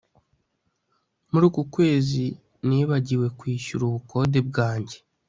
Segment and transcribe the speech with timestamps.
[1.31, 2.23] Muri uku kwezi
[2.67, 4.97] nibagiwe kwishyura ubukode bwanjye